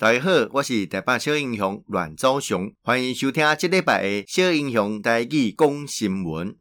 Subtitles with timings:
[0.00, 6.56] 大家好，我是台北小英雄阮昭雄，欢迎收听这礼拜的小英雄台语讲新闻。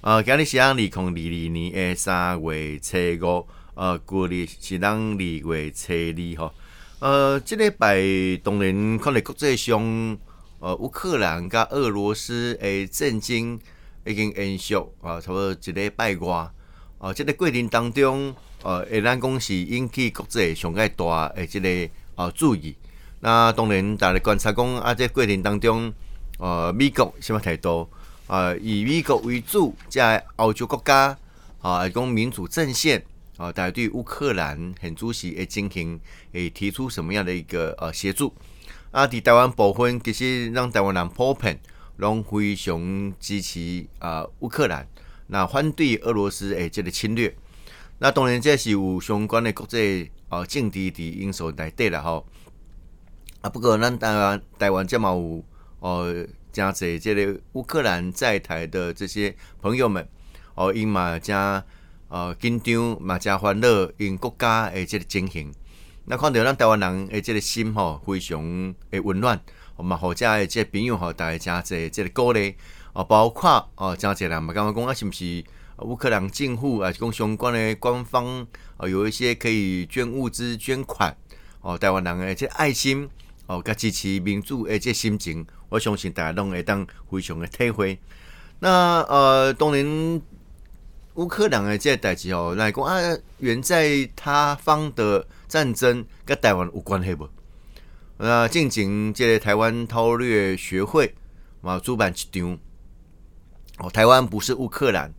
[0.00, 6.54] 呃，今日是二零二二年的三月初五，呃，过日是咱二月初二吼。
[7.00, 8.00] 呃，这礼拜
[8.44, 10.16] 当然看来国际上，
[10.60, 13.58] 呃，乌克兰甲俄罗斯的战争
[14.04, 16.32] 已经延续啊，差不多一礼拜外。
[16.32, 16.52] 啊、
[17.00, 18.32] 呃，这个过程当中，
[18.62, 21.92] 呃，会咱讲是引起国际上个大诶，这个。
[22.16, 22.74] 哦，注意，
[23.20, 25.92] 那当然，大家观察讲啊，这过程当中，
[26.38, 27.88] 呃，美国什么态度？
[28.26, 31.16] 啊、呃，以美国为主，在欧洲国家
[31.60, 33.04] 啊，讲民主阵线
[33.36, 36.00] 啊，大家对乌克兰很主席诶进行
[36.32, 38.32] 诶提出什么样的一个呃协助？
[38.90, 41.60] 啊，伫台湾部分，其实让台湾人普遍
[41.98, 44.88] 拢非常支持啊乌克兰，
[45.26, 47.36] 那反对俄罗斯诶这个侵略。
[47.98, 50.10] 那当然，这是有相关的国际。
[50.28, 52.26] 哦，政治的因素内底啦吼。
[53.42, 55.44] 啊，不过咱台湾台湾这么有
[55.80, 60.08] 哦，真侪即个乌克兰在台的这些朋友们
[60.54, 61.62] 哦，因嘛诚
[62.08, 65.52] 呃紧张嘛诚欢乐，因国家诶即个情形，
[66.06, 69.38] 那看到咱台湾人诶即个心吼非常诶温暖，
[69.76, 72.56] 哦嘛好加诶即个朋友吼，大家加侪即个鼓励
[72.94, 75.44] 哦，包括哦诚侪人嘛，感觉讲啊是毋是？
[75.80, 78.46] 乌克兰政府啊，跟相关的官方
[78.78, 81.14] 啊，有一些可以捐物资、捐款
[81.60, 81.76] 哦。
[81.76, 83.06] 台湾人诶，这爱心
[83.46, 87.98] 哦，甲支持民主诶，这心情，我相信大家拢会当非常的体会。
[88.60, 90.22] 那呃，当然
[91.14, 92.98] 乌克兰诶，这代志哦，来讲啊，
[93.40, 97.28] 远在他方的战争跟台湾有关系不？
[98.16, 101.14] 那近景这台湾韬略学会
[101.60, 102.58] 嘛，主办一场
[103.76, 105.12] 哦，台湾不是乌克兰。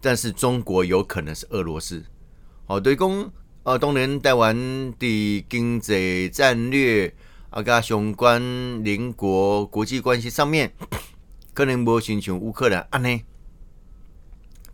[0.00, 2.04] 但是中国有可能是俄罗斯，
[2.66, 3.30] 哦，对公，
[3.64, 4.54] 呃，当然台湾
[4.98, 7.12] 的经济战略
[7.50, 8.40] 啊，加相关
[8.84, 10.72] 邻国国际关系上面，
[11.54, 13.24] 可能无亲像乌克兰安尼，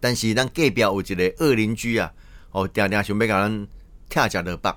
[0.01, 2.13] 但是咱隔壁有一个恶邻居啊，
[2.51, 3.69] 哦，定定想要甲咱
[4.11, 4.75] 拆食落腹，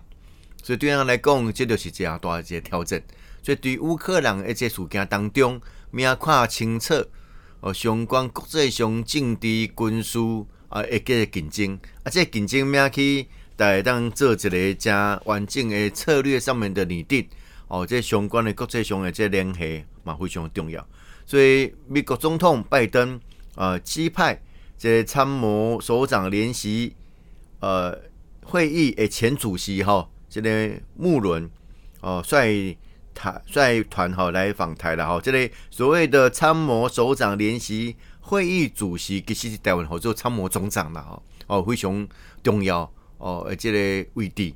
[0.64, 3.02] 所以对咱来讲，这就是一样大一个挑战。
[3.44, 5.59] 所以对乌克兰一些事件当中，
[5.91, 6.94] 要看清楚。
[7.62, 10.20] 哦，相关国际上政治军事
[10.70, 13.26] 啊，一个竞争啊，这竞争咩去
[13.58, 17.28] 来当做一个正完整的策略上面的拟定
[17.68, 20.88] 哦，这相关的国际上的这联系嘛非常重要。
[21.26, 23.20] 所以美国总统拜登
[23.56, 24.40] 啊，指派
[24.78, 26.96] 这参谋首长联席
[27.62, 27.98] 呃
[28.44, 31.50] 会议的前主席哈、哦，这个穆伦
[32.02, 32.78] 哦率。
[33.16, 42.06] 台率团哈来访台了哈，这类所谓的参谋首长联席会议主席，其实是台湾好做参谋总长了哈，哦非常
[42.44, 44.53] 重要哦，而这个位置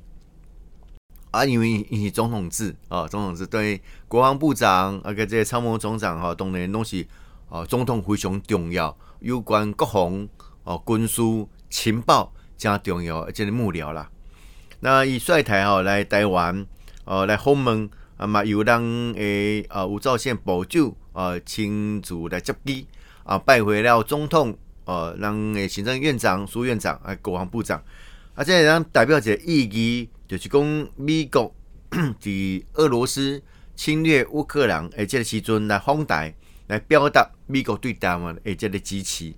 [1.30, 7.04] 啊，因为因为总统制啊，总统制对国防部长啊个这个参谋总长哈，当然拢是
[7.48, 10.28] 哦，总统非常重要，有关国防
[10.64, 11.22] 哦军事
[11.70, 14.10] 情报加重要，而这个幕僚啦，
[14.80, 16.66] 那以率台哈来台湾
[17.06, 17.90] 哦来访问。
[18.20, 22.86] 啊嘛，有人诶啊，吴钊燮部长啊亲自来接机
[23.24, 24.54] 啊，拜会了总统，
[24.84, 27.82] 呃，让诶行政院长、苏院长啊，国防部长
[28.34, 31.50] 啊，这样代表一个意义，就是讲美国
[32.20, 33.42] 伫俄罗斯
[33.74, 36.34] 侵略乌克兰诶，这个时阵来访台，
[36.66, 39.32] 来表达美国对台湾诶这个支持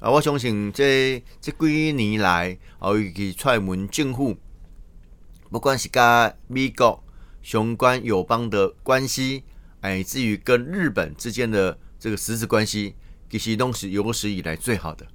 [0.00, 0.10] 啊。
[0.10, 4.36] 我相信这这几年来，啊，尤其蔡英文政府，
[5.50, 7.02] 不管是甲美国。
[7.42, 9.44] 相关友邦的关系，
[9.80, 12.94] 乃至于跟日本之间的这个实质关系，
[13.30, 15.06] 其实都是有史以来最好的。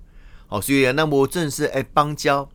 [0.47, 2.50] 好，虽然那么正式哎邦交，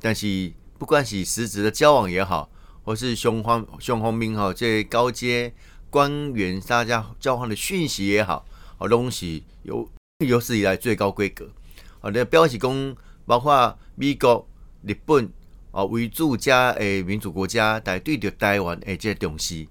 [0.00, 2.50] 但是不管是实质的交往也好，
[2.84, 5.52] 或是双方双方面哈这高阶
[5.90, 8.46] 官员大家交换的讯息也好，
[8.78, 9.88] 好东西有
[10.24, 11.50] 有史以来最高规格。
[12.00, 12.96] 好的，标题公
[13.26, 14.48] 包括美国、
[14.86, 15.30] 日本。
[15.72, 19.66] 哦，为主加诶民主国家来对着台湾诶这重视，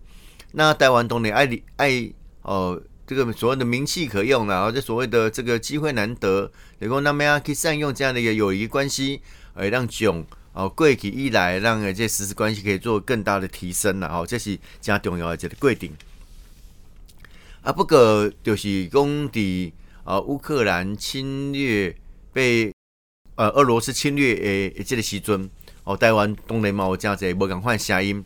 [0.53, 2.09] 那台湾当然爱爱
[2.41, 6.49] 哦，这个所谓的名气可用啦，或者所谓的这个机会难得，
[6.79, 9.21] 能够那么样去善用这样的一个友谊关系，
[9.55, 15.91] 诶让囧哦过去以来让诶这实质关系可以做更大的提升了哦，这是加重要的这个规定。
[17.61, 19.73] 啊，不过就是讲伫
[20.05, 21.93] 啊，乌克兰侵略
[22.31, 22.73] 被
[23.35, 25.49] 呃俄罗斯侵略诶这个时阵。
[25.89, 28.23] 哦，台湾当然嘛有真侪无共款声音。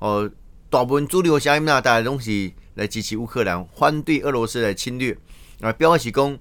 [0.00, 0.28] 哦，
[0.68, 5.16] 大部分主流声音啊，大家拢是来支持乌克兰，反对俄罗斯来侵略。
[5.60, 6.36] 啊，表示讲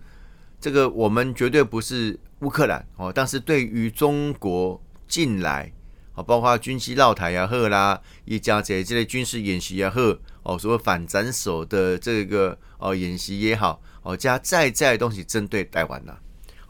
[0.59, 5.71] 这个我们绝对不是乌克兰哦，但是对于中国近来
[6.15, 10.01] 哦，包括军机绕台也好啦，一加这这类军事演习也好，
[10.41, 16.17] 哦，所谓反斩首的这个哦演习也好，哦加在在的东西针对台湾呐，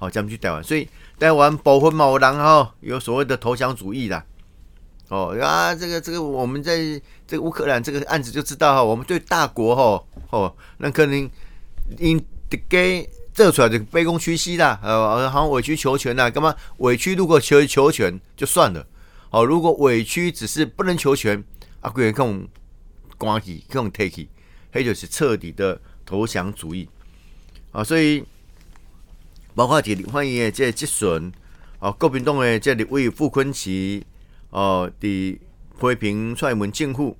[0.04, 0.86] 好，咱们去台湾，所以
[1.18, 4.26] 台湾部分某人哈有所谓的投降主义啦，
[5.08, 11.30] 哦啊，这个这个我们在这个乌克兰这个案子就知道哈，我们对大国哈哦，那可能
[11.98, 12.20] 因
[12.50, 13.10] 的给。
[13.36, 17.16] 这出来就卑躬屈膝啦，呃，好像委曲求全啦，干嘛委屈？
[17.16, 18.86] 如果求求全就算了，
[19.32, 21.44] 哦，如果委屈只是不能求全，
[21.80, 22.48] 啊，贵人更
[23.18, 24.28] 关系更 take，
[24.72, 26.88] 那就是彻底的投降主义
[27.72, 27.84] 啊。
[27.84, 28.24] 所以
[29.56, 31.32] 包括这里欢迎这吉顺
[31.80, 34.02] 啊，国民党的这里为傅崐萁
[34.50, 35.40] 哦，的
[35.80, 37.18] 批评蔡英文政府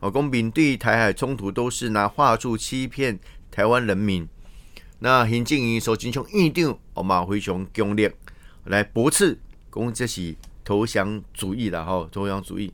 [0.00, 3.18] 哦，公民对台海冲突都是拿话术欺骗
[3.50, 4.26] 台湾人民。
[5.00, 8.12] 那行政院所进行议定，我嘛非常强烈
[8.64, 9.38] 来驳斥，
[9.72, 12.72] 讲这是投降主义啦，吼，投降主义。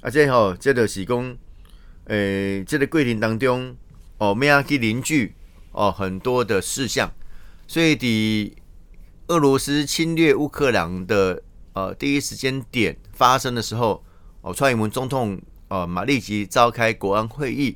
[0.00, 1.36] 啊，这吼，这就是讲，
[2.06, 3.76] 诶、欸，这个过程当中，
[4.18, 5.34] 哦，咩啊去凝聚
[5.70, 7.10] 哦很多的事项，
[7.72, 8.54] 所以的
[9.28, 11.42] 俄罗斯侵略乌克兰的
[11.72, 14.04] 呃第一时间点发生的时候，
[14.42, 17.74] 哦，蔡英文总统哦嘛立即召开国安会议，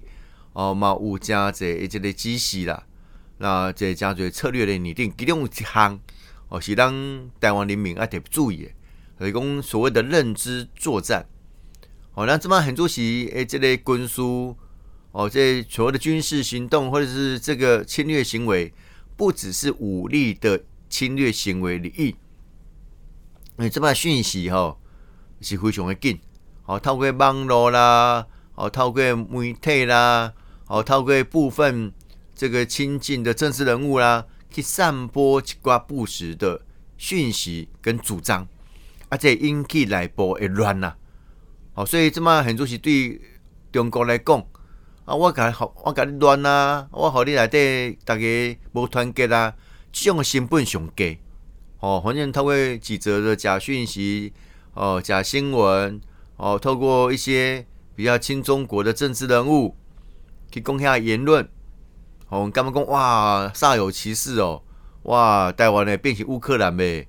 [0.53, 2.85] 哦嘛有加这一个指示啦。
[3.39, 5.99] 那这加做策略的拟定，其中一项
[6.51, 6.93] 哦是让
[7.41, 8.71] 台湾人民要特注意的，
[9.17, 11.27] 所以讲所谓的认知作战。
[12.13, 13.01] 哦，那这么很多是
[13.33, 14.21] 诶，这类军事
[15.13, 18.71] 哦，这所谓的军事行动或者是这个侵略行为，
[19.17, 22.17] 不只是武力的侵略行为而已。
[23.57, 24.79] 诶，这么讯息哈、哦、
[25.41, 26.19] 是非常的紧，
[26.67, 30.33] 哦，透过网络啦，哦，透过媒体啦，
[30.67, 31.93] 哦，透过部分。
[32.39, 36.61] 这个亲近的政治人物啦、去散播一挂不实的
[36.99, 38.47] 讯息跟主张，
[39.09, 40.95] 而且引起内部的乱呐。
[41.73, 43.19] 好，所以这么很多是对
[43.73, 44.47] 中国来讲
[45.07, 45.55] 啊，我甲，
[45.85, 49.55] 我甲你乱啊，我互你内底大家无团结啊，
[49.93, 51.17] 这种成本上低。
[51.79, 54.33] 哦，反正透过几则的假讯息，
[54.75, 56.01] 哦，假新闻，
[56.39, 57.65] 哦，透过一些
[57.95, 59.77] 比较亲中国的政治人物
[60.51, 61.49] 去讲遐言论。
[62.29, 64.61] 哦，干嘛讲哇，煞有其事哦，
[65.05, 67.07] 哇，台湾呢变成乌克兰呗，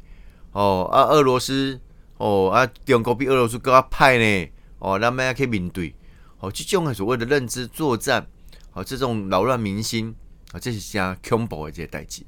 [0.52, 1.82] 哦啊，俄罗斯
[2.18, 5.96] 哦啊，中国比俄罗斯更加歹呢，哦，那么要去面对，
[6.40, 8.28] 哦，这种所谓的认知作战，
[8.74, 10.16] 哦，这种扰乱民心，
[10.52, 12.24] 啊、这是加恐怖的这些代志。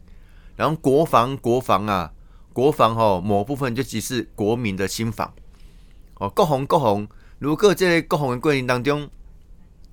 [0.55, 2.11] 然后国防，国防啊，
[2.53, 5.33] 国防哦，某部分就只是国民的心防，
[6.15, 7.07] 哦，国防国防，
[7.39, 9.09] 如果这个国防的过程当中，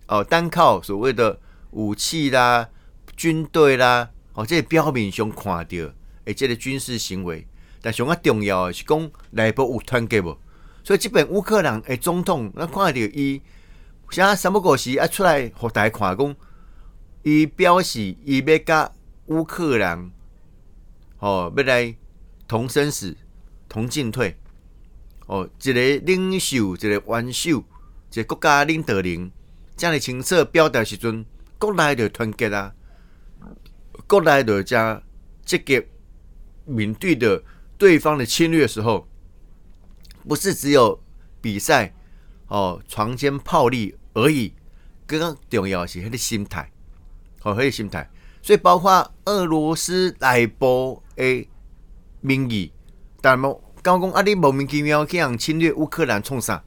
[0.09, 1.39] 哦，单靠所谓的
[1.71, 2.69] 武器啦。
[3.17, 5.93] 军队啦，哦，这个表面上看到，
[6.27, 7.47] 诶，这个军事行为，
[7.81, 10.37] 但上较重要的是讲内部有团结无？
[10.85, 13.41] 所以这本乌克兰诶总统，咱看到伊，
[14.11, 16.37] 像什么个时啊出来互大家看讲，
[17.23, 18.93] 伊表示伊要甲
[19.27, 20.11] 乌克兰，
[21.19, 21.95] 哦，要来
[22.47, 23.17] 同生死、
[23.69, 24.37] 同进退，
[25.27, 27.65] 哦，一个领袖，一个元首，
[28.13, 29.31] 一个国家领导人，
[29.77, 31.27] 这样的清楚表达时阵，
[31.59, 32.73] 国内就团结啊。
[34.07, 35.03] 国内的加
[35.45, 35.85] 积极
[36.65, 37.43] 面对的
[37.77, 39.09] 对方的侵略的时候，
[40.29, 41.03] 不是只有
[41.41, 41.93] 比赛
[42.49, 44.53] 哦，床间炮利而已，
[45.07, 46.71] 更重要的是他的心态，
[47.43, 48.09] 哦，他的心态。
[48.43, 51.49] 所以包括俄罗斯内部的
[52.21, 52.73] 民意，
[53.21, 56.63] 但莫刚讲啊，你莫名其妙这样侵略乌克兰冲啥？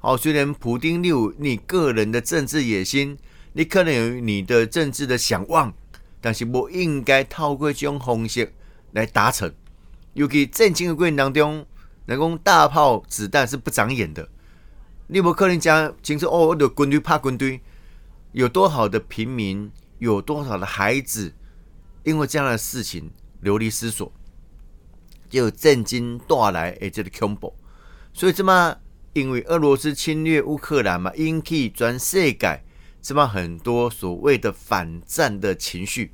[0.00, 3.18] 哦，虽然普丁你有你个人的政治野心，
[3.54, 5.72] 你可能有你的政治的想望。
[6.18, 8.52] 但是不应该透过这种方式
[8.92, 9.52] 来达成，
[10.14, 11.64] 尤其战争的过程当中，
[12.06, 14.28] 人讲大炮子弹是不长眼的，
[15.08, 17.60] 你不可能讲清楚哦，我的军队怕军队，
[18.32, 21.32] 有多少的平民，有多少的孩子，
[22.02, 23.10] 因为这样的事情
[23.40, 24.12] 流离失所，
[25.28, 27.54] 就震惊带来诶这个恐怖，
[28.12, 28.76] 所以这么
[29.12, 32.62] 因为俄罗斯侵略乌克兰嘛，引起全世界。
[33.00, 36.12] 这么很多所谓的反战的情绪，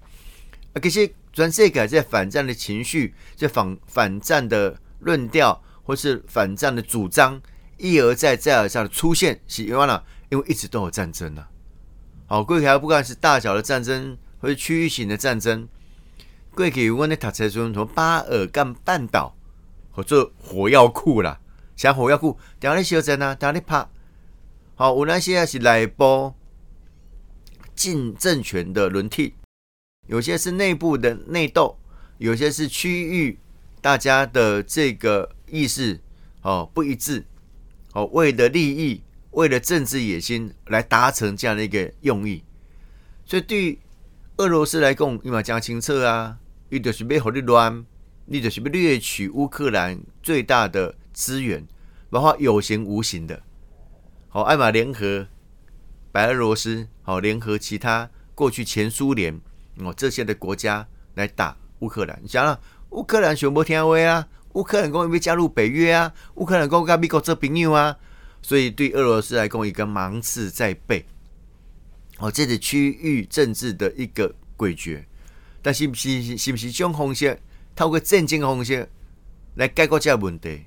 [0.75, 7.41] 啊，这些全世界在反战的情绪，这反反战的论调，或是反战的主张，
[7.83, 10.03] 一而再，再而三的出现，是因为呢？
[10.31, 11.45] 因为一直都有战争呢。
[12.27, 15.69] 好，过去不管是大小的战争，或是区域性的战争，
[16.55, 19.35] 过去我们的读册中，从巴尔干半岛
[19.91, 21.41] 或者火药库啦，
[21.77, 23.37] 像火药库，哪里修整呢？
[23.41, 23.87] 哪里拍？
[24.77, 26.33] 好，有那些是内部。
[27.75, 29.35] 进政权的轮替，
[30.07, 31.77] 有些是内部的内斗，
[32.19, 33.39] 有些是区域
[33.81, 35.99] 大家的这个意识
[36.43, 37.25] 哦不一致
[37.93, 42.43] 哦，为了利益，为了政治野心来达成这样的一个用意。
[43.25, 43.79] 所以对
[44.39, 46.39] 俄罗斯来讲，因为讲清楚啊，
[46.71, 47.85] 伊就是要互你乱，
[48.27, 51.67] 你就是要掠取乌克兰最大的资源，
[52.11, 53.43] 包括有形无形的。
[54.29, 55.27] 好，艾玛联合
[56.11, 59.39] 白俄罗斯，好联合其他过去前苏联
[59.79, 62.19] 哦这些的国家来打乌克兰。
[62.23, 62.59] 你想啊，
[62.91, 67.97] 乌克兰全部听话啊，乌克兰讲要加入北约啊，乌克兰讲跟美国做朋友啊，
[68.43, 71.05] 所以对俄罗斯来讲，一个芒刺在背。
[72.19, 75.03] 哦，这是区域政治的一个诡谲，
[75.61, 77.39] 但是不是是不是这种方式，
[77.75, 78.89] 透过战争的方式
[79.55, 80.67] 来解决这个问题？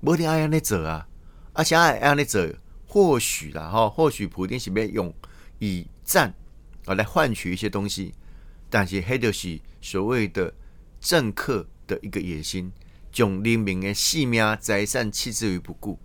[0.00, 1.06] 不定爱安尼做啊，
[1.52, 2.48] 而且爱安尼做，
[2.86, 5.12] 或许啦哈，或许普京是要用
[5.58, 6.32] 以战
[6.86, 8.14] 啊来换取一些东西，
[8.70, 10.52] 但是黑的是所谓的
[11.00, 12.72] 政客的一个野心，
[13.12, 15.98] 将人民的性命、财产弃之于不顾，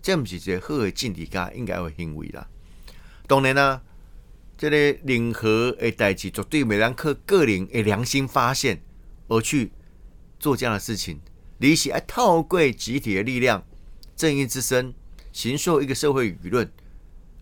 [0.00, 2.48] 这不是一个好的政治家应该有行为啦。
[3.26, 3.82] 当然啦、啊，
[4.56, 8.82] 这个任何的代志绝对没人靠个人的良心发现
[9.28, 9.72] 而去
[10.38, 11.20] 做这样的事情，
[11.58, 13.64] 你是要透过集体的力量、
[14.16, 14.94] 正义之声，
[15.32, 16.70] 形塑一个社会舆论，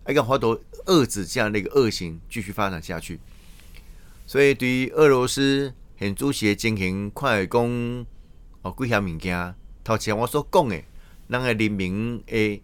[0.07, 3.19] 一个好多遏制这样的一个恶行继续发展下去。
[4.25, 8.05] 所以，对于俄罗斯现主席进行看会讲
[8.61, 10.79] 哦，几项物件，头前我所讲的，
[11.27, 12.61] 咱个人民的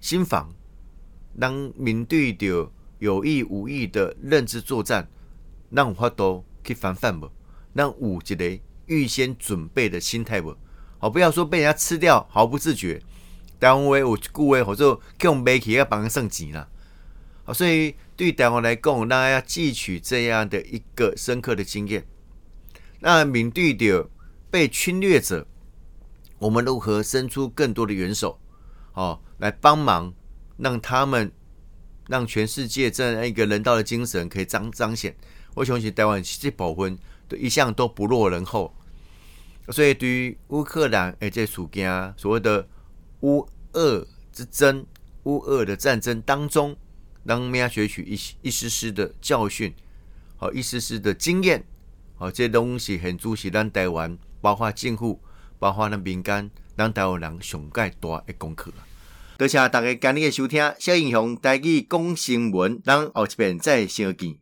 [0.00, 0.52] 心防。
[1.40, 5.08] 咱面对着有意无意的认知作战，
[5.72, 7.30] 咱有法度去防范不？
[7.74, 10.56] 让有一个预先准备的心态不？
[10.98, 13.00] 好，不要说被人家吃掉毫不自觉。
[13.60, 16.68] 台湾话有一句话，叫做叫媒体要帮人算钱啦。
[17.44, 22.04] 好，所以对台湾来讲，大家要汲取这样的一个深刻的经验。
[23.00, 24.08] 那面对着
[24.50, 25.46] 被侵略者，
[26.38, 28.40] 我们如何伸出更多的援手？
[28.92, 30.14] 好，来帮忙。
[30.60, 31.30] 让他们，
[32.08, 35.16] 让全世界这样一个人道的精神可以彰彰显。
[35.54, 38.74] 我相信台湾这部分都一向都不落人后，
[39.68, 42.68] 所以对于乌克兰诶这事件，所谓的
[43.20, 44.84] 乌俄之争、
[45.22, 46.76] 乌俄的战争当中，
[47.22, 49.72] 让我们要学取一一丝丝的教训，
[50.36, 51.64] 好一丝丝的经验，
[52.18, 55.20] 哦这些东西很重要，让台湾包括政府，
[55.58, 58.72] 包括咱民间，咱台湾人上界大的功课。
[59.36, 64.34] 多谢大家今日的收听，小英雄带去讲新闻，咱后一遍再相见。